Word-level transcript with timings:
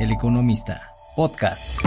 El 0.00 0.12
Economista, 0.12 0.94
podcast. 1.14 1.78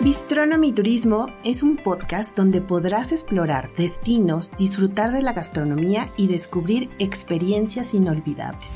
Bistronomy 0.00 0.72
Turismo 0.72 1.28
es 1.42 1.62
un 1.62 1.78
podcast 1.78 2.36
donde 2.36 2.60
podrás 2.60 3.10
explorar 3.10 3.70
destinos, 3.78 4.50
disfrutar 4.54 5.12
de 5.12 5.22
la 5.22 5.32
gastronomía 5.32 6.10
y 6.18 6.26
descubrir 6.26 6.90
experiencias 6.98 7.94
inolvidables. 7.94 8.70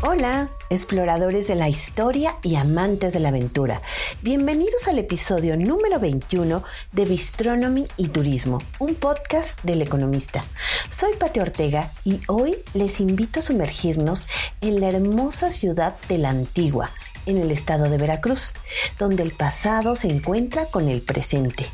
Hola, 0.00 0.48
exploradores 0.72 1.46
de 1.46 1.54
la 1.54 1.68
historia 1.68 2.36
y 2.42 2.56
amantes 2.56 3.12
de 3.12 3.20
la 3.20 3.28
aventura. 3.28 3.82
Bienvenidos 4.22 4.88
al 4.88 4.98
episodio 4.98 5.56
número 5.56 6.00
21 6.00 6.62
de 6.92 7.04
Bistronomy 7.04 7.86
y 7.98 8.08
Turismo, 8.08 8.58
un 8.78 8.94
podcast 8.94 9.60
del 9.64 9.82
economista. 9.82 10.44
Soy 10.88 11.12
Pati 11.18 11.40
Ortega 11.40 11.90
y 12.04 12.20
hoy 12.26 12.56
les 12.72 13.00
invito 13.00 13.40
a 13.40 13.42
sumergirnos 13.42 14.26
en 14.62 14.80
la 14.80 14.88
hermosa 14.88 15.50
ciudad 15.50 15.94
de 16.08 16.18
la 16.18 16.30
Antigua, 16.30 16.90
en 17.26 17.36
el 17.36 17.50
estado 17.50 17.90
de 17.90 17.98
Veracruz, 17.98 18.52
donde 18.98 19.22
el 19.22 19.32
pasado 19.32 19.94
se 19.94 20.08
encuentra 20.08 20.64
con 20.66 20.88
el 20.88 21.02
presente. 21.02 21.66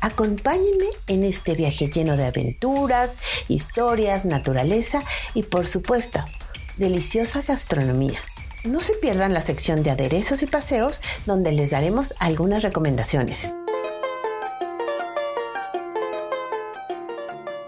Acompáñenme 0.00 0.88
en 1.06 1.22
este 1.24 1.54
viaje 1.54 1.90
lleno 1.90 2.16
de 2.16 2.24
aventuras, 2.24 3.18
historias, 3.48 4.24
naturaleza 4.24 5.02
y 5.34 5.42
por 5.42 5.66
supuesto 5.66 6.24
deliciosa 6.78 7.42
gastronomía. 7.42 8.20
No 8.64 8.80
se 8.80 8.94
pierdan 8.94 9.34
la 9.34 9.40
sección 9.40 9.84
de 9.84 9.92
aderezos 9.92 10.42
y 10.42 10.46
paseos 10.46 11.00
donde 11.26 11.52
les 11.52 11.70
daremos 11.70 12.14
algunas 12.18 12.64
recomendaciones. 12.64 13.52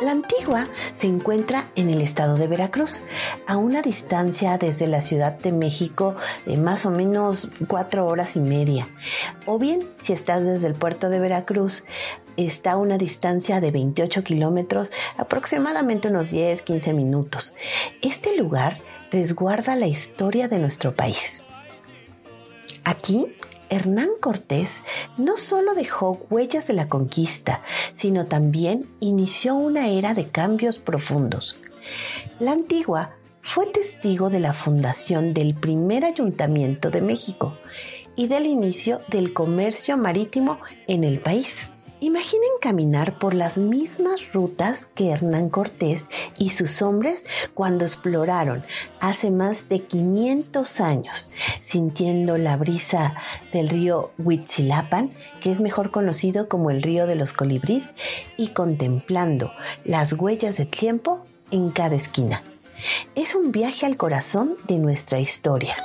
La 0.00 0.10
Antigua 0.10 0.66
se 0.92 1.06
encuentra 1.06 1.70
en 1.76 1.90
el 1.90 2.00
estado 2.00 2.36
de 2.36 2.48
Veracruz, 2.48 3.02
a 3.46 3.56
una 3.56 3.82
distancia 3.82 4.58
desde 4.58 4.88
la 4.88 5.00
Ciudad 5.00 5.38
de 5.38 5.52
México 5.52 6.16
de 6.44 6.56
más 6.56 6.86
o 6.86 6.90
menos 6.90 7.48
cuatro 7.68 8.06
horas 8.06 8.34
y 8.34 8.40
media. 8.40 8.88
O 9.46 9.58
bien, 9.58 9.88
si 9.98 10.12
estás 10.12 10.42
desde 10.42 10.66
el 10.66 10.74
puerto 10.74 11.08
de 11.08 11.20
Veracruz, 11.20 11.84
está 12.36 12.72
a 12.72 12.76
una 12.78 12.98
distancia 12.98 13.60
de 13.60 13.70
28 13.70 14.24
kilómetros, 14.24 14.90
aproximadamente 15.16 16.08
unos 16.08 16.32
10-15 16.32 16.94
minutos. 16.94 17.54
Este 18.02 18.36
lugar 18.36 18.80
resguarda 19.10 19.76
la 19.76 19.86
historia 19.86 20.48
de 20.48 20.58
nuestro 20.58 20.94
país. 20.94 21.46
Aquí, 22.84 23.26
Hernán 23.68 24.10
Cortés 24.20 24.82
no 25.16 25.36
solo 25.36 25.74
dejó 25.74 26.26
huellas 26.28 26.66
de 26.66 26.74
la 26.74 26.88
conquista, 26.88 27.62
sino 27.94 28.26
también 28.26 28.88
inició 29.00 29.54
una 29.54 29.88
era 29.88 30.12
de 30.12 30.28
cambios 30.28 30.78
profundos. 30.78 31.60
La 32.40 32.52
antigua 32.52 33.14
fue 33.42 33.66
testigo 33.66 34.28
de 34.28 34.40
la 34.40 34.52
fundación 34.52 35.34
del 35.34 35.54
primer 35.54 36.04
ayuntamiento 36.04 36.90
de 36.90 37.00
México 37.00 37.56
y 38.16 38.26
del 38.26 38.46
inicio 38.46 39.00
del 39.08 39.32
comercio 39.32 39.96
marítimo 39.96 40.58
en 40.88 41.04
el 41.04 41.20
país. 41.20 41.70
Imaginen 42.02 42.48
caminar 42.62 43.18
por 43.18 43.34
las 43.34 43.58
mismas 43.58 44.32
rutas 44.32 44.86
que 44.86 45.10
Hernán 45.10 45.50
Cortés 45.50 46.08
y 46.38 46.48
sus 46.48 46.80
hombres 46.80 47.26
cuando 47.52 47.84
exploraron 47.84 48.64
hace 49.00 49.30
más 49.30 49.68
de 49.68 49.84
500 49.84 50.80
años, 50.80 51.30
sintiendo 51.60 52.38
la 52.38 52.56
brisa 52.56 53.16
del 53.52 53.68
río 53.68 54.12
Huitzilapan, 54.16 55.14
que 55.42 55.52
es 55.52 55.60
mejor 55.60 55.90
conocido 55.90 56.48
como 56.48 56.70
el 56.70 56.82
río 56.82 57.06
de 57.06 57.16
los 57.16 57.34
colibrís, 57.34 57.92
y 58.38 58.48
contemplando 58.48 59.52
las 59.84 60.14
huellas 60.14 60.56
de 60.56 60.64
tiempo 60.64 61.26
en 61.50 61.70
cada 61.70 61.96
esquina. 61.96 62.42
Es 63.14 63.34
un 63.34 63.52
viaje 63.52 63.84
al 63.84 63.98
corazón 63.98 64.56
de 64.66 64.78
nuestra 64.78 65.20
historia. 65.20 65.76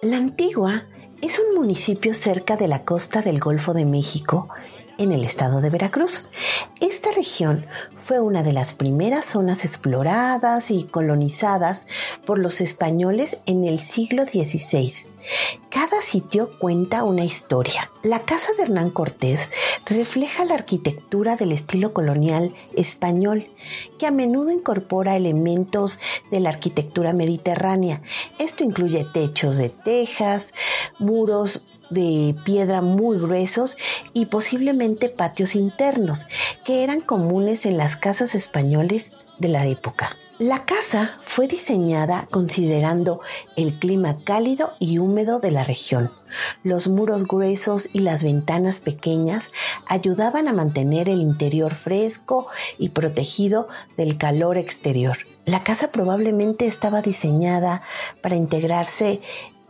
La 0.00 0.18
antigua 0.18 0.84
es 1.24 1.38
un 1.38 1.56
municipio 1.56 2.12
cerca 2.12 2.58
de 2.58 2.68
la 2.68 2.84
costa 2.84 3.22
del 3.22 3.40
Golfo 3.40 3.72
de 3.72 3.86
México, 3.86 4.50
en 4.98 5.12
el 5.12 5.24
estado 5.24 5.60
de 5.60 5.70
Veracruz. 5.70 6.28
Esta 6.80 7.10
región 7.10 7.66
fue 7.96 8.20
una 8.20 8.42
de 8.42 8.52
las 8.52 8.74
primeras 8.74 9.24
zonas 9.24 9.64
exploradas 9.64 10.70
y 10.70 10.84
colonizadas 10.84 11.86
por 12.26 12.38
los 12.38 12.60
españoles 12.60 13.38
en 13.46 13.64
el 13.64 13.80
siglo 13.80 14.24
XVI. 14.24 14.92
Cada 15.70 16.02
sitio 16.02 16.50
cuenta 16.58 17.02
una 17.02 17.24
historia. 17.24 17.90
La 18.02 18.20
casa 18.20 18.52
de 18.56 18.64
Hernán 18.64 18.90
Cortés 18.90 19.50
refleja 19.86 20.44
la 20.44 20.54
arquitectura 20.54 21.36
del 21.36 21.52
estilo 21.52 21.92
colonial 21.92 22.54
español, 22.76 23.48
que 23.98 24.06
a 24.06 24.10
menudo 24.10 24.50
incorpora 24.50 25.16
elementos 25.16 25.98
de 26.30 26.40
la 26.40 26.50
arquitectura 26.50 27.12
mediterránea. 27.12 28.02
Esto 28.38 28.62
incluye 28.62 29.06
techos 29.12 29.56
de 29.56 29.70
tejas, 29.70 30.52
muros 30.98 31.66
de 31.94 32.34
piedra 32.44 32.82
muy 32.82 33.16
gruesos 33.18 33.78
y 34.12 34.26
posiblemente 34.26 35.08
patios 35.08 35.54
internos, 35.54 36.26
que 36.64 36.84
eran 36.84 37.00
comunes 37.00 37.64
en 37.64 37.78
las 37.78 37.96
casas 37.96 38.34
españoles 38.34 39.14
de 39.38 39.48
la 39.48 39.66
época. 39.66 40.16
La 40.40 40.64
casa 40.64 41.16
fue 41.20 41.46
diseñada 41.46 42.26
considerando 42.28 43.20
el 43.56 43.78
clima 43.78 44.18
cálido 44.24 44.72
y 44.80 44.98
húmedo 44.98 45.38
de 45.38 45.52
la 45.52 45.62
región. 45.62 46.10
Los 46.64 46.88
muros 46.88 47.28
gruesos 47.28 47.88
y 47.92 48.00
las 48.00 48.24
ventanas 48.24 48.80
pequeñas 48.80 49.52
ayudaban 49.86 50.48
a 50.48 50.52
mantener 50.52 51.08
el 51.08 51.20
interior 51.20 51.72
fresco 51.72 52.48
y 52.78 52.88
protegido 52.88 53.68
del 53.96 54.18
calor 54.18 54.56
exterior. 54.56 55.18
La 55.44 55.62
casa 55.62 55.92
probablemente 55.92 56.66
estaba 56.66 57.00
diseñada 57.00 57.82
para 58.20 58.34
integrarse 58.34 59.20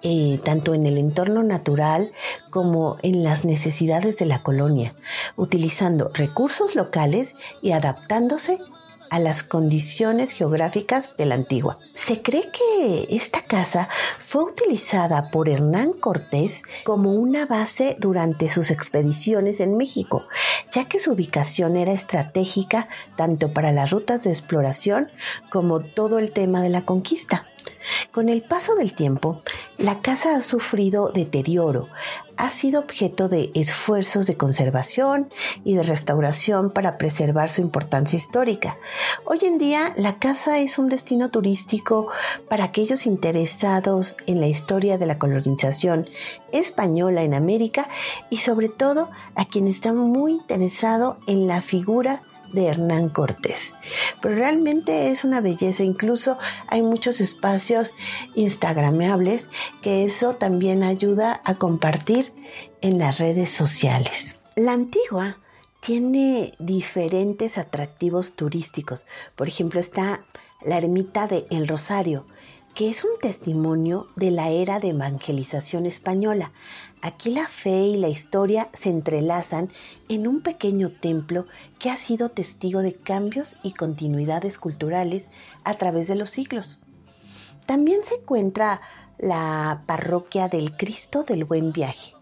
eh, 0.07 0.39
tanto 0.45 0.75
en 0.75 0.85
el 0.85 0.99
entorno 0.99 1.43
natural 1.43 2.13
como 2.51 2.99
en 3.03 3.25
las 3.25 3.47
necesidades 3.47 4.19
de 4.19 4.27
la 4.27 4.43
colonia, 4.43 4.95
utilizando 5.35 6.11
recursos 6.13 6.75
locales 6.77 7.35
y 7.63 7.73
adaptándose 7.73 8.61
a 9.09 9.19
las 9.19 9.43
condiciones 9.43 10.33
geográficas 10.33 11.17
de 11.17 11.25
la 11.25 11.37
antigua. 11.37 11.79
Se 11.95 12.21
cree 12.21 12.51
que 12.51 13.07
esta 13.09 13.43
casa 13.43 13.89
fue 14.19 14.45
utilizada 14.45 15.31
por 15.31 15.49
Hernán 15.49 15.93
Cortés 15.95 16.65
como 16.85 17.13
una 17.13 17.47
base 17.47 17.97
durante 17.99 18.51
sus 18.51 18.71
expediciones 18.71 19.61
en 19.61 19.79
México, 19.79 20.27
ya 20.71 20.87
que 20.87 20.99
su 20.99 21.13
ubicación 21.13 21.77
era 21.77 21.93
estratégica 21.93 22.89
tanto 23.17 23.55
para 23.55 23.73
las 23.73 23.91
rutas 23.91 24.25
de 24.25 24.31
exploración 24.31 25.09
como 25.51 25.81
todo 25.81 26.19
el 26.19 26.33
tema 26.33 26.61
de 26.61 26.69
la 26.69 26.85
conquista. 26.85 27.47
Con 28.13 28.29
el 28.29 28.43
paso 28.43 28.75
del 28.75 28.95
tiempo, 28.95 29.41
la 29.79 30.01
casa 30.01 30.37
ha 30.37 30.43
sufrido 30.43 31.11
deterioro, 31.13 31.89
ha 32.37 32.49
sido 32.49 32.81
objeto 32.81 33.29
de 33.29 33.51
esfuerzos 33.55 34.27
de 34.27 34.37
conservación 34.37 35.29
y 35.65 35.75
de 35.75 35.83
restauración 35.83 36.71
para 36.71 36.99
preservar 36.99 37.51
su 37.51 37.61
importancia 37.61 38.17
histórica. 38.17 38.77
Hoy 39.25 39.39
en 39.43 39.59
día, 39.59 39.93
la 39.97 40.19
casa 40.19 40.59
es 40.59 40.79
un 40.79 40.89
destino 40.89 41.31
turístico 41.31 42.09
para 42.49 42.65
aquellos 42.65 43.07
interesados 43.07 44.17
en 44.27 44.41
la 44.41 44.49
historia 44.49 44.99
de 44.99 45.07
la 45.07 45.19
colonización 45.19 46.09
española 46.53 47.23
en 47.23 47.35
América 47.35 47.89
y 48.31 48.39
sobre 48.39 48.69
todo 48.69 49.11
a 49.35 49.45
quienes 49.45 49.77
están 49.77 49.97
muy 49.97 50.33
interesados 50.33 51.19
en 51.27 51.47
la 51.47 51.63
figura 51.63 52.23
de 52.55 52.67
Hernán 52.67 53.09
Cortés. 53.09 53.75
Pero 54.23 54.37
realmente 54.37 55.11
es 55.11 55.25
una 55.25 55.41
belleza, 55.41 55.83
incluso 55.83 56.39
hay 56.69 56.83
muchos 56.83 57.21
espacios 57.21 57.93
instagramables 58.35 59.49
que 59.83 60.05
eso 60.05 60.35
también 60.35 60.83
ayuda 60.83 61.41
a 61.45 61.57
compartir 61.57 62.33
en 62.81 62.99
las 62.99 63.19
redes 63.19 63.51
sociales. 63.51 64.39
La 64.57 64.73
antigua 64.73 65.37
tiene 65.81 66.55
diferentes 66.59 67.59
atractivos 67.59 68.37
turísticos. 68.37 69.05
Por 69.37 69.49
ejemplo, 69.49 69.81
está 69.81 70.25
la 70.63 70.79
ermita 70.79 71.27
de 71.27 71.47
El 71.51 71.69
Rosario, 71.69 72.25
que 72.75 72.91
es 72.91 73.05
un 73.05 73.13
testimonio 73.21 74.09
de 74.17 74.33
la 74.33 74.51
era 74.51 74.81
de 74.81 74.89
evangelización 74.89 75.87
española. 75.87 76.51
Aquí 77.03 77.31
la 77.31 77.47
fe 77.47 77.83
y 77.87 77.97
la 77.99 78.09
historia 78.09 78.69
se 78.77 78.91
entrelazan 78.91 79.71
en 80.09 80.27
un 80.27 80.41
pequeño 80.41 80.91
templo 80.91 81.47
que 81.79 81.91
ha 81.91 81.97
sido 81.97 82.31
testigo 82.31 82.83
de 82.83 82.95
cambios 82.95 83.55
y 83.63 83.73
continuidades 83.73 84.59
culturales 84.59 85.29
a 85.63 85.75
través 85.75 86.09
de 86.09 86.17
los 86.17 86.31
siglos. 86.31 86.81
También 87.65 88.01
se 88.05 88.17
encuentra 88.17 88.81
la 89.19 89.85
parroquia 89.87 90.49
del 90.49 90.77
Cristo 90.77 91.23
del 91.23 91.45
Buen 91.45 91.73
Viaje, 91.73 92.15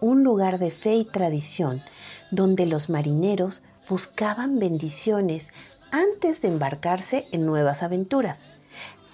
un 0.00 0.22
lugar 0.22 0.58
de 0.58 0.70
fe 0.70 0.96
y 0.96 1.04
tradición 1.06 1.82
donde 2.30 2.66
los 2.66 2.90
marineros 2.90 3.62
buscaban 3.88 4.58
bendiciones 4.58 5.48
antes 5.90 6.42
de 6.42 6.48
embarcarse 6.48 7.26
en 7.32 7.46
nuevas 7.46 7.82
aventuras. 7.82 8.40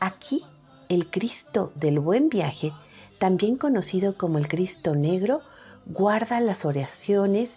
Aquí, 0.01 0.43
el 0.89 1.11
Cristo 1.11 1.73
del 1.75 1.99
Buen 2.01 2.29
Viaje 2.29 2.73
también 3.19 3.57
conocido 3.57 4.19
como 4.19 4.39
el 4.39 4.49
Cristo 4.49 4.95
Negro, 4.95 5.41
guarda 5.87 6.41
las 6.41 6.65
oraciones 6.65 7.57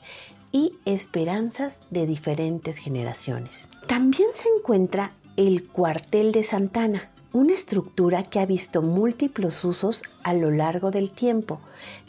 y 0.51 0.73
esperanzas 0.85 1.79
de 1.89 2.05
diferentes 2.05 2.77
generaciones. 2.77 3.67
También 3.87 4.29
se 4.33 4.47
encuentra 4.57 5.11
el 5.35 5.67
cuartel 5.67 6.31
de 6.31 6.43
Santana, 6.43 7.09
una 7.33 7.53
estructura 7.53 8.23
que 8.23 8.39
ha 8.39 8.45
visto 8.45 8.81
múltiples 8.81 9.63
usos 9.63 10.03
a 10.23 10.33
lo 10.33 10.51
largo 10.51 10.91
del 10.91 11.11
tiempo, 11.11 11.59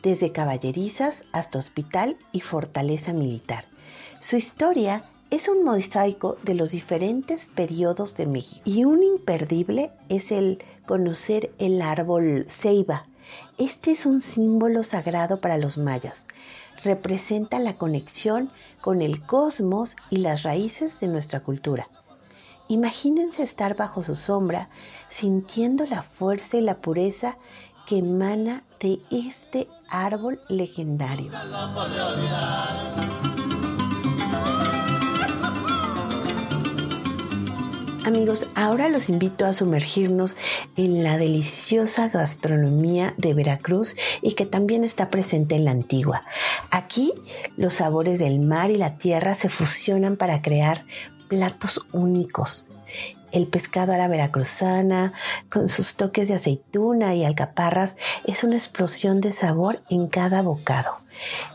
desde 0.03 0.33
caballerizas 0.33 1.25
hasta 1.33 1.59
hospital 1.59 2.17
y 2.33 2.41
fortaleza 2.41 3.13
militar. 3.13 3.65
Su 4.21 4.37
historia 4.37 5.05
es 5.31 5.49
un 5.49 5.65
mosaico 5.65 6.39
de 6.43 6.55
los 6.55 6.71
diferentes 6.71 7.47
periodos 7.47 8.17
de 8.17 8.27
México 8.27 8.63
y 8.65 8.85
un 8.85 9.03
imperdible 9.03 9.91
es 10.09 10.33
el 10.33 10.63
conocer 10.89 11.53
el 11.59 11.83
árbol 11.83 12.47
ceiba. 12.49 13.05
Este 13.59 13.91
es 13.91 14.07
un 14.07 14.23
símbolo 14.23 14.83
sagrado 14.83 15.39
para 15.39 15.59
los 15.59 15.77
mayas. 15.77 16.29
Representa 16.83 17.59
la 17.59 17.75
conexión 17.75 18.51
con 18.81 19.03
el 19.03 19.21
cosmos 19.27 19.97
y 20.09 20.17
las 20.17 20.45
raíces 20.45 20.99
de 20.99 21.09
nuestra 21.09 21.41
cultura. 21.41 21.89
Imagínense 22.69 23.43
estar 23.43 23.77
bajo 23.77 24.03
su 24.03 24.17
sombra, 24.17 24.71
sintiendo 25.11 25.85
la 25.85 26.03
fuerza 26.03 26.57
y 26.57 26.63
la 26.63 26.77
pureza 26.77 27.37
que 27.87 27.99
emana 27.99 28.65
de 28.81 28.99
este 29.11 29.69
árbol 29.91 30.41
legendario. 30.49 31.31
Amigos, 38.09 38.47
ahora 38.55 38.89
los 38.89 39.11
invito 39.11 39.45
a 39.45 39.53
sumergirnos 39.53 40.39
en 40.79 41.03
la 41.03 41.19
deliciosa 41.19 42.09
gastronomía 42.09 43.13
de 43.19 43.35
Veracruz 43.35 43.97
y 44.23 44.33
que 44.33 44.47
también 44.47 44.83
está 44.83 45.11
presente 45.11 45.57
en 45.57 45.67
la 45.67 45.73
antigua. 45.73 46.23
Aquí 46.71 47.13
los 47.59 47.75
sabores 47.75 48.19
del 48.19 48.41
mar 48.41 48.71
y 48.71 48.79
la 48.79 48.97
tierra 48.97 49.35
se 49.35 49.51
fusionan 49.51 50.17
para 50.17 50.41
crear 50.41 50.87
platos 51.29 51.87
únicos. 51.93 52.67
El 53.31 53.47
pescado 53.47 53.93
a 53.93 53.99
la 53.99 54.09
veracruzana, 54.09 55.13
con 55.51 55.69
sus 55.69 55.97
toques 55.97 56.29
de 56.29 56.35
aceituna 56.37 57.15
y 57.15 57.27
alcaparras, 57.27 57.99
es 58.25 58.43
una 58.43 58.57
explosión 58.57 59.21
de 59.21 59.35
sabor 59.35 59.83
en 59.91 60.09
cada 60.09 60.41
bocado. 60.41 60.97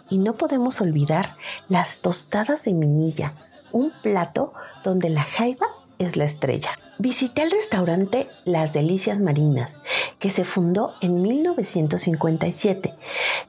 Y 0.08 0.20
no 0.20 0.36
podemos 0.36 0.82
olvidar 0.82 1.36
las 1.68 1.98
tostadas 1.98 2.64
de 2.66 2.76
minilla, 2.76 3.34
un 3.72 3.92
plato 4.04 4.54
donde 4.84 5.10
la 5.10 5.24
jaiba 5.24 5.73
es 6.00 6.16
la 6.18 6.26
estrella. 6.26 6.72
Visité 7.00 7.44
el 7.44 7.52
restaurante 7.52 8.28
Las 8.46 8.74
Delicias 8.74 9.20
Marinas, 9.20 9.78
que 10.20 10.30
se 10.30 10.46
fundó 10.46 10.94
en 11.02 11.22
1957. 11.22 12.94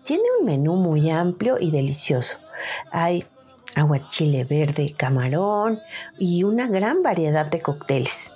Tiene 0.05 0.23
un 0.41 0.46
menú 0.46 0.75
muy 0.75 1.11
amplio 1.11 1.58
y 1.61 1.70
delicioso. 1.70 2.38
Hay 2.91 3.25
aguachile 3.75 4.44
verde, 4.44 4.94
camarón 4.96 5.81
y 6.19 6.44
una 6.44 6.69
gran 6.69 7.02
variedad 7.02 7.46
de 7.46 7.61
cócteles. 7.61 8.32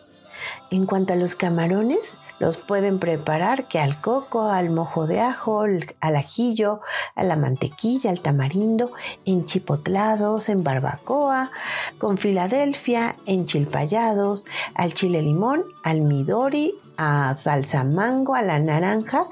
En 0.71 0.87
cuanto 0.87 1.13
a 1.13 1.17
los 1.17 1.35
camarones, 1.35 2.15
los 2.39 2.57
pueden 2.57 2.99
preparar 2.99 3.69
que 3.69 3.79
al 3.79 4.01
coco, 4.01 4.43
al 4.43 4.71
mojo 4.71 5.07
de 5.07 5.21
ajo, 5.21 5.63
al 5.63 6.17
ajillo, 6.17 6.81
a 7.15 7.25
la 7.25 7.37
mantequilla, 7.37 8.11
al 8.11 8.21
tamarindo, 8.21 8.93
enchipotlados, 9.25 10.49
en 10.49 10.63
barbacoa, 10.63 11.51
con 11.99 12.19
Filadelfia, 12.19 13.17
enchilpayados, 13.27 14.45
al 14.75 14.95
chile 14.95 15.23
limón, 15.23 15.65
al 15.83 16.01
midori, 16.01 16.75
a 16.97 17.35
salsa 17.37 17.85
mango, 17.85 18.35
a 18.35 18.43
la 18.43 18.59
naranja. 18.59 19.27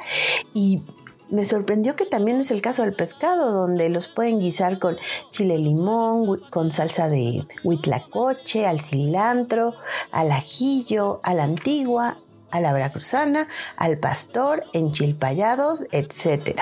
Y 0.54 0.82
me 1.28 1.44
sorprendió 1.44 1.96
que 1.96 2.06
también 2.06 2.40
es 2.40 2.50
el 2.50 2.62
caso 2.62 2.82
del 2.82 2.94
pescado, 2.94 3.52
donde 3.52 3.88
los 3.88 4.06
pueden 4.06 4.38
guisar 4.38 4.78
con 4.78 4.96
chile 5.30 5.58
limón, 5.58 6.40
con 6.50 6.70
salsa 6.70 7.08
de 7.08 7.46
huitlacoche, 7.64 8.66
al 8.66 8.80
cilantro, 8.80 9.74
al 10.12 10.30
ajillo, 10.30 11.20
a 11.24 11.34
la 11.34 11.44
antigua, 11.44 12.18
a 12.56 12.60
la 12.60 12.72
veracruzana, 12.72 13.48
al 13.76 13.98
pastor, 13.98 14.64
enchilpayados, 14.72 15.84
etc. 15.92 16.60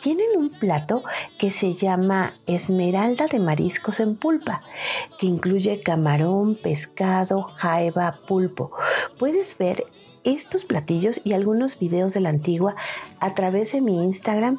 Tienen 0.00 0.28
un 0.36 0.50
plato 0.50 1.02
que 1.38 1.50
se 1.50 1.74
llama 1.74 2.34
esmeralda 2.46 3.26
de 3.26 3.38
mariscos 3.38 4.00
en 4.00 4.16
pulpa, 4.16 4.62
que 5.18 5.26
incluye 5.26 5.82
camarón, 5.82 6.56
pescado, 6.56 7.42
jaiba, 7.42 8.18
pulpo. 8.26 8.72
Puedes 9.18 9.58
ver 9.58 9.84
estos 10.24 10.64
platillos 10.64 11.20
y 11.24 11.34
algunos 11.34 11.78
videos 11.78 12.14
de 12.14 12.20
la 12.20 12.30
antigua 12.30 12.74
a 13.20 13.34
través 13.34 13.72
de 13.72 13.80
mi 13.80 14.02
Instagram 14.02 14.58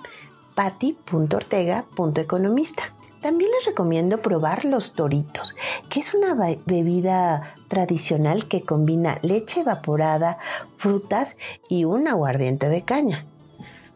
pati.ortega.economista. 0.56 2.94
También 3.22 3.52
les 3.52 3.66
recomiendo 3.66 4.22
probar 4.22 4.66
los 4.66 4.94
toritos, 4.94 5.56
que 5.92 6.00
es 6.00 6.14
una 6.14 6.34
bebida 6.66 7.54
tradicional 7.68 8.48
que 8.48 8.62
combina 8.62 9.20
leche 9.24 9.60
evaporada, 9.60 10.38
frutas 10.78 11.36
y 11.68 11.84
un 11.84 12.08
aguardiente 12.08 12.70
de 12.70 12.84
caña. 12.84 13.26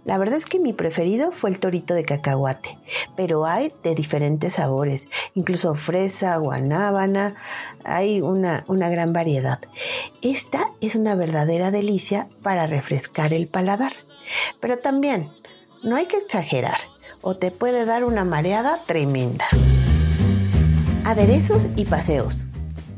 La 0.03 0.18
verdad 0.18 0.38
es 0.38 0.45
que 0.45 0.59
mi 0.59 0.74
preferido 0.74 1.31
fue 1.31 1.50
el 1.50 1.59
torito 1.59 1.94
de 1.94 2.03
cacahuate, 2.03 2.77
pero 3.15 3.45
hay 3.45 3.71
de 3.81 3.95
diferentes 3.95 4.56
sabores, 4.56 5.07
incluso 5.36 5.74
fresa, 5.74 6.36
guanábana, 6.36 7.36
hay 7.86 8.19
una, 8.19 8.65
una 8.68 8.89
gran 8.89 9.13
variedad. 9.13 9.59
Esta 10.21 10.68
es 10.81 10.95
una 10.95 11.15
verdadera 11.15 11.71
delicia 11.71 12.27
para 12.44 12.68
refrescar 12.68 13.33
el 13.33 13.48
paladar, 13.48 13.94
pero 14.59 14.80
también 14.80 15.31
no 15.81 15.95
hay 15.95 16.07
que 16.07 16.18
exagerar 16.18 16.77
o 17.21 17.38
te 17.38 17.51
puede 17.51 17.86
dar 17.86 18.03
una 18.03 18.25
mareada 18.25 18.83
tremenda. 18.86 19.48
Aderezos 21.07 21.69
y 21.75 21.86
paseos. 21.86 22.48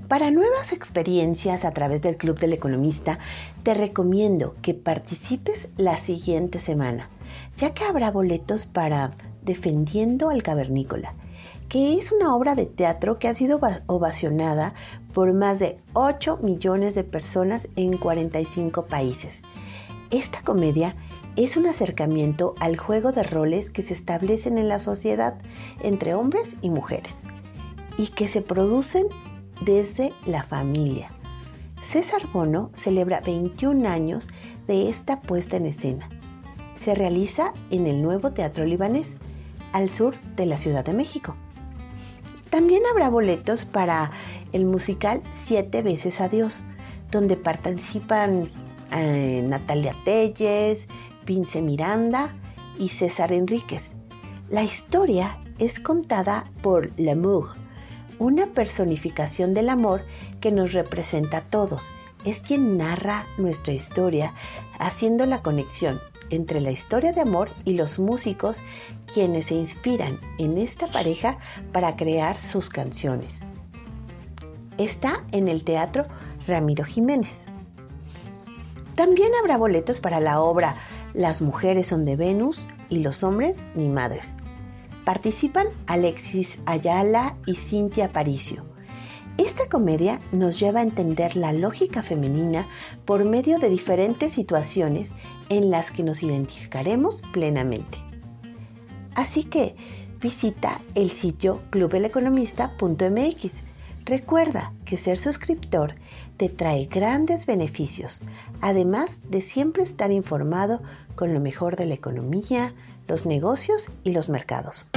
Para 0.07 0.31
nuevas 0.31 0.71
experiencias 0.71 1.65
a 1.65 1.71
través 1.71 2.01
del 2.01 2.15
Club 2.15 2.39
del 2.39 2.53
Economista, 2.53 3.19
te 3.63 3.73
recomiendo 3.73 4.55
que 4.61 4.73
participes 4.73 5.67
la 5.75 5.97
siguiente 5.97 6.59
semana, 6.59 7.09
ya 7.57 7.73
que 7.73 7.83
habrá 7.83 8.09
boletos 8.09 8.65
para 8.65 9.11
Defendiendo 9.41 10.29
al 10.29 10.41
Cavernícola, 10.41 11.15
que 11.67 11.99
es 11.99 12.13
una 12.13 12.33
obra 12.33 12.55
de 12.55 12.65
teatro 12.65 13.19
que 13.19 13.27
ha 13.27 13.33
sido 13.33 13.59
ovacionada 13.87 14.73
por 15.13 15.33
más 15.33 15.59
de 15.59 15.77
8 15.91 16.39
millones 16.41 16.95
de 16.95 17.03
personas 17.03 17.67
en 17.75 17.97
45 17.97 18.85
países. 18.85 19.41
Esta 20.11 20.41
comedia 20.43 20.95
es 21.35 21.57
un 21.57 21.67
acercamiento 21.67 22.55
al 22.61 22.77
juego 22.77 23.11
de 23.11 23.23
roles 23.23 23.69
que 23.69 23.83
se 23.83 23.93
establecen 23.93 24.57
en 24.57 24.69
la 24.69 24.79
sociedad 24.79 25.37
entre 25.81 26.13
hombres 26.13 26.55
y 26.61 26.69
mujeres 26.69 27.17
y 27.97 28.07
que 28.07 28.27
se 28.27 28.41
producen 28.41 29.07
desde 29.61 30.13
la 30.25 30.43
familia. 30.43 31.09
César 31.81 32.21
Bono 32.33 32.69
celebra 32.73 33.21
21 33.21 33.87
años 33.87 34.29
de 34.67 34.89
esta 34.89 35.21
puesta 35.21 35.57
en 35.57 35.65
escena. 35.65 36.09
Se 36.75 36.93
realiza 36.95 37.53
en 37.71 37.87
el 37.87 38.01
nuevo 38.01 38.31
Teatro 38.31 38.65
Libanés, 38.65 39.17
al 39.73 39.89
sur 39.89 40.15
de 40.35 40.45
la 40.45 40.57
Ciudad 40.57 40.85
de 40.85 40.93
México. 40.93 41.35
También 42.49 42.83
habrá 42.89 43.09
boletos 43.09 43.65
para 43.65 44.11
el 44.53 44.65
musical 44.65 45.21
Siete 45.33 45.81
veces 45.81 46.21
Adiós, 46.21 46.63
donde 47.11 47.35
participan 47.35 48.47
eh, 48.91 49.43
Natalia 49.45 49.95
Telles, 50.05 50.87
Vince 51.25 51.61
Miranda 51.61 52.33
y 52.79 52.89
César 52.89 53.33
Enríquez. 53.33 53.91
La 54.49 54.63
historia 54.63 55.37
es 55.59 55.79
contada 55.79 56.49
por 56.61 56.91
L'amour, 56.97 57.49
una 58.19 58.47
personificación 58.47 59.53
del 59.53 59.69
amor 59.69 60.03
que 60.41 60.51
nos 60.51 60.73
representa 60.73 61.37
a 61.37 61.41
todos. 61.41 61.83
Es 62.25 62.41
quien 62.41 62.77
narra 62.77 63.25
nuestra 63.37 63.73
historia, 63.73 64.33
haciendo 64.79 65.25
la 65.25 65.41
conexión 65.41 65.99
entre 66.29 66.59
la 66.59 66.71
historia 66.71 67.13
de 67.13 67.21
amor 67.21 67.49
y 67.63 67.73
los 67.73 67.99
músicos 67.99 68.59
quienes 69.13 69.45
se 69.45 69.55
inspiran 69.55 70.19
en 70.39 70.57
esta 70.57 70.87
pareja 70.87 71.37
para 71.71 71.95
crear 71.95 72.39
sus 72.41 72.69
canciones. 72.69 73.41
Está 74.77 75.23
en 75.31 75.47
el 75.47 75.63
Teatro 75.63 76.05
Ramiro 76.47 76.83
Jiménez. 76.83 77.45
También 78.95 79.31
habrá 79.39 79.57
boletos 79.57 79.99
para 79.99 80.19
la 80.19 80.41
obra 80.41 80.75
Las 81.13 81.41
mujeres 81.41 81.87
son 81.87 82.03
de 82.03 82.15
Venus 82.15 82.67
y 82.89 82.99
los 82.99 83.23
hombres 83.23 83.65
ni 83.75 83.87
madres 83.87 84.35
Participan 85.07 85.67
Alexis 85.85 86.59
Ayala 86.65 87.37
y 87.45 87.55
Cintia 87.55 88.11
Paricio. 88.11 88.65
Esta 89.37 89.69
comedia 89.69 90.19
nos 90.33 90.59
lleva 90.59 90.81
a 90.81 90.83
entender 90.83 91.37
la 91.37 91.53
lógica 91.53 92.03
femenina 92.03 92.67
por 93.05 93.23
medio 93.23 93.57
de 93.57 93.69
diferentes 93.69 94.33
situaciones 94.33 95.11
en 95.47 95.71
las 95.71 95.91
que 95.91 96.03
nos 96.03 96.23
identificaremos 96.23 97.21
plenamente. 97.31 97.99
Así 99.15 99.45
que 99.45 99.77
visita 100.19 100.81
el 100.93 101.09
sitio 101.11 101.61
clubeleconomista.mx. 101.69 103.63
Recuerda 104.03 104.73
que 104.83 104.97
ser 104.97 105.19
suscriptor 105.19 105.95
te 106.35 106.49
trae 106.49 106.85
grandes 106.87 107.45
beneficios, 107.45 108.19
además 108.59 109.19
de 109.29 109.39
siempre 109.39 109.83
estar 109.83 110.11
informado 110.11 110.81
con 111.15 111.33
lo 111.33 111.39
mejor 111.39 111.77
de 111.77 111.85
la 111.85 111.93
economía, 111.93 112.73
los 113.07 113.25
negocios 113.25 113.87
y 114.03 114.11
los 114.11 114.27
mercados. 114.29 114.87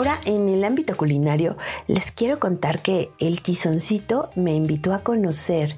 Ahora 0.00 0.18
en 0.24 0.48
el 0.48 0.64
ámbito 0.64 0.96
culinario 0.96 1.58
les 1.86 2.10
quiero 2.10 2.38
contar 2.38 2.80
que 2.80 3.10
el 3.18 3.42
tizoncito 3.42 4.30
me 4.34 4.54
invitó 4.54 4.94
a 4.94 5.00
conocer 5.00 5.76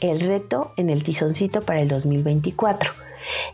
el 0.00 0.20
reto 0.20 0.72
en 0.78 0.88
el 0.88 1.02
tizoncito 1.02 1.60
para 1.60 1.82
el 1.82 1.88
2024. 1.88 2.90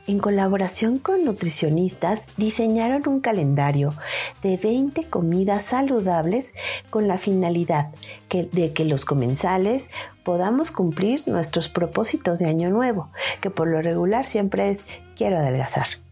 En 0.07 0.21
colaboración 0.21 1.01
con 1.01 1.25
nutricionistas 1.25 2.29
diseñaron 2.37 3.09
un 3.09 3.19
calendario 3.19 3.93
de 4.41 4.57
20 4.57 5.03
comidas 5.09 5.65
saludables 5.65 6.55
con 6.91 7.09
la 7.09 7.19
finalidad 7.19 7.91
de 8.31 8.73
que 8.73 8.85
los 8.85 9.05
comensales 9.05 9.91
podamos 10.23 10.71
cumplir 10.71 11.27
nuestros 11.27 11.69
propósitos 11.69 12.39
de 12.39 12.47
año 12.47 12.71
nuevo, 12.71 13.11
que 13.41 13.51
por 13.51 13.67
lo 13.67 13.83
regular 13.83 14.27
siempre 14.27 14.71
es 14.71 14.85
quiero 15.17 15.39
adelgazar. 15.39 16.04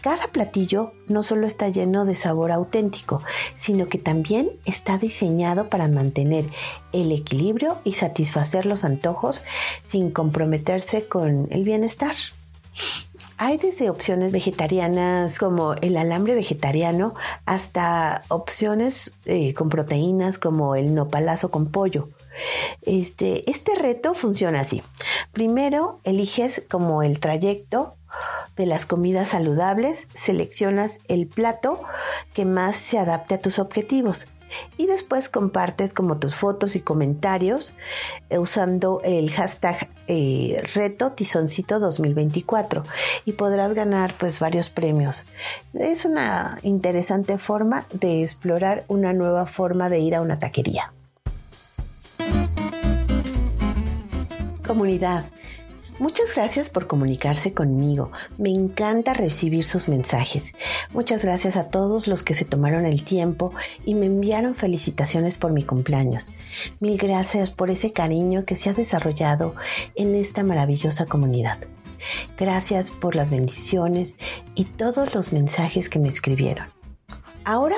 Cada 0.00 0.28
platillo 0.28 0.92
no 1.08 1.22
solo 1.22 1.46
está 1.46 1.68
lleno 1.68 2.04
de 2.04 2.14
sabor 2.14 2.52
auténtico, 2.52 3.22
sino 3.56 3.88
que 3.88 3.98
también 3.98 4.50
está 4.64 4.96
diseñado 4.96 5.68
para 5.68 5.88
mantener 5.88 6.46
el 6.92 7.10
equilibrio 7.10 7.78
y 7.82 7.94
satisfacer 7.94 8.64
los 8.64 8.84
antojos 8.84 9.42
sin 9.86 10.10
comprometerse 10.10 11.08
con 11.08 11.48
el 11.50 11.64
bienestar. 11.64 12.14
Hay 13.40 13.56
desde 13.56 13.90
opciones 13.90 14.32
vegetarianas 14.32 15.38
como 15.38 15.74
el 15.74 15.96
alambre 15.96 16.34
vegetariano 16.34 17.14
hasta 17.46 18.22
opciones 18.28 19.16
eh, 19.26 19.54
con 19.54 19.68
proteínas 19.68 20.38
como 20.38 20.74
el 20.74 20.94
nopalazo 20.94 21.50
con 21.50 21.70
pollo. 21.70 22.08
Este, 22.82 23.48
este 23.48 23.74
reto 23.76 24.14
funciona 24.14 24.60
así. 24.60 24.82
Primero 25.32 26.00
eliges 26.02 26.64
como 26.68 27.02
el 27.04 27.20
trayecto 27.20 27.97
de 28.58 28.66
las 28.66 28.84
comidas 28.84 29.30
saludables, 29.30 30.08
seleccionas 30.12 30.98
el 31.08 31.26
plato 31.26 31.80
que 32.34 32.44
más 32.44 32.76
se 32.76 32.98
adapte 32.98 33.36
a 33.36 33.40
tus 33.40 33.58
objetivos 33.58 34.26
y 34.76 34.86
después 34.86 35.28
compartes 35.28 35.92
como 35.94 36.18
tus 36.18 36.34
fotos 36.34 36.74
y 36.76 36.80
comentarios 36.80 37.74
eh, 38.30 38.38
usando 38.38 39.00
el 39.04 39.30
hashtag 39.30 39.88
eh, 40.06 40.62
reto 40.74 41.12
tizoncito 41.12 41.78
2024 41.78 42.82
y 43.24 43.32
podrás 43.32 43.74
ganar 43.74 44.14
pues 44.18 44.40
varios 44.40 44.70
premios. 44.70 45.24
Es 45.74 46.04
una 46.04 46.58
interesante 46.62 47.38
forma 47.38 47.86
de 47.92 48.22
explorar 48.22 48.84
una 48.88 49.12
nueva 49.12 49.46
forma 49.46 49.88
de 49.88 50.00
ir 50.00 50.14
a 50.14 50.20
una 50.20 50.38
taquería. 50.38 50.92
Comunidad. 54.66 55.24
Muchas 55.98 56.32
gracias 56.34 56.70
por 56.70 56.86
comunicarse 56.86 57.52
conmigo. 57.52 58.12
Me 58.36 58.50
encanta 58.50 59.14
recibir 59.14 59.64
sus 59.64 59.88
mensajes. 59.88 60.52
Muchas 60.92 61.22
gracias 61.22 61.56
a 61.56 61.70
todos 61.70 62.06
los 62.06 62.22
que 62.22 62.34
se 62.34 62.44
tomaron 62.44 62.86
el 62.86 63.04
tiempo 63.04 63.52
y 63.84 63.94
me 63.94 64.06
enviaron 64.06 64.54
felicitaciones 64.54 65.38
por 65.38 65.52
mi 65.52 65.64
cumpleaños. 65.64 66.30
Mil 66.78 66.98
gracias 66.98 67.50
por 67.50 67.70
ese 67.70 67.92
cariño 67.92 68.44
que 68.44 68.54
se 68.54 68.70
ha 68.70 68.74
desarrollado 68.74 69.56
en 69.96 70.14
esta 70.14 70.44
maravillosa 70.44 71.06
comunidad. 71.06 71.58
Gracias 72.38 72.92
por 72.92 73.16
las 73.16 73.32
bendiciones 73.32 74.14
y 74.54 74.64
todos 74.64 75.16
los 75.16 75.32
mensajes 75.32 75.88
que 75.88 75.98
me 75.98 76.08
escribieron. 76.08 76.66
Ahora 77.44 77.76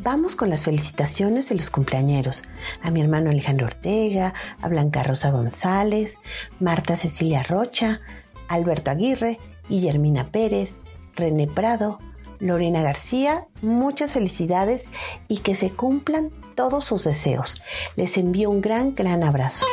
Vamos 0.00 0.36
con 0.36 0.48
las 0.48 0.62
felicitaciones 0.62 1.48
de 1.48 1.56
los 1.56 1.70
cumpleañeros. 1.70 2.44
A 2.82 2.92
mi 2.92 3.00
hermano 3.00 3.30
Alejandro 3.30 3.66
Ortega, 3.66 4.32
a 4.62 4.68
Blanca 4.68 5.02
Rosa 5.02 5.32
González, 5.32 6.18
Marta 6.60 6.96
Cecilia 6.96 7.42
Rocha, 7.42 8.00
Alberto 8.46 8.92
Aguirre, 8.92 9.40
Guillermina 9.68 10.30
Pérez, 10.30 10.76
René 11.16 11.48
Prado, 11.48 11.98
Lorena 12.38 12.80
García, 12.80 13.48
muchas 13.60 14.12
felicidades 14.12 14.84
y 15.26 15.38
que 15.38 15.56
se 15.56 15.70
cumplan 15.70 16.30
todos 16.54 16.84
sus 16.84 17.02
deseos. 17.02 17.60
Les 17.96 18.16
envío 18.18 18.50
un 18.50 18.60
gran, 18.60 18.94
gran 18.94 19.24
abrazo 19.24 19.66